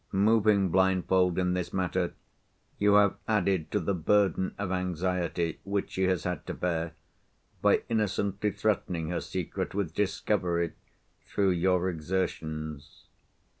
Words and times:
Moving 0.11 0.69
blindfold 0.69 1.37
in 1.37 1.53
this 1.53 1.71
matter, 1.71 2.15
you 2.79 2.95
have 2.95 3.17
added 3.27 3.69
to 3.69 3.79
the 3.79 3.93
burden 3.93 4.55
of 4.57 4.71
anxiety 4.71 5.59
which 5.63 5.91
she 5.91 6.05
has 6.05 6.23
had 6.23 6.43
to 6.47 6.55
bear, 6.55 6.93
by 7.61 7.83
innocently 7.87 8.49
threatening 8.49 9.09
her 9.09 9.21
secret 9.21 9.75
with 9.75 9.93
discovery, 9.93 10.73
through 11.27 11.51
your 11.51 11.87
exertions. 11.87 13.03